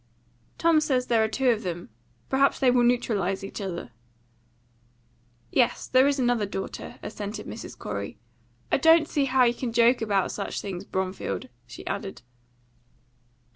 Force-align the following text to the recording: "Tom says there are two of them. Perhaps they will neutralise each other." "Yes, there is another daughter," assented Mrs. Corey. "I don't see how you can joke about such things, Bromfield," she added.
"Tom 0.57 0.79
says 0.81 1.05
there 1.05 1.23
are 1.23 1.27
two 1.27 1.51
of 1.51 1.61
them. 1.61 1.89
Perhaps 2.27 2.57
they 2.57 2.71
will 2.71 2.81
neutralise 2.81 3.43
each 3.43 3.61
other." 3.61 3.91
"Yes, 5.51 5.87
there 5.87 6.07
is 6.07 6.17
another 6.17 6.47
daughter," 6.47 6.95
assented 7.03 7.45
Mrs. 7.45 7.77
Corey. 7.77 8.17
"I 8.71 8.77
don't 8.77 9.07
see 9.07 9.25
how 9.25 9.43
you 9.43 9.53
can 9.53 9.71
joke 9.71 10.01
about 10.01 10.31
such 10.31 10.59
things, 10.59 10.85
Bromfield," 10.85 11.49
she 11.67 11.85
added. 11.85 12.23